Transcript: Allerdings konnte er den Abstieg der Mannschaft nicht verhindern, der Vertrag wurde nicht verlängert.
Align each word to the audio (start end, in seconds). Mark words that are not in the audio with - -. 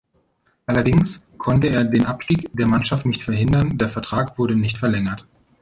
Allerdings 0.65 1.29
konnte 1.37 1.67
er 1.69 1.83
den 1.83 2.07
Abstieg 2.07 2.49
der 2.53 2.65
Mannschaft 2.65 3.05
nicht 3.05 3.23
verhindern, 3.23 3.77
der 3.77 3.87
Vertrag 3.87 4.39
wurde 4.39 4.55
nicht 4.55 4.79
verlängert. 4.79 5.27